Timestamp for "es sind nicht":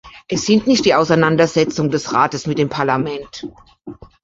0.27-0.83